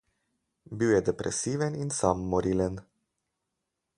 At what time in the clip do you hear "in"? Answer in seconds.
1.83-1.91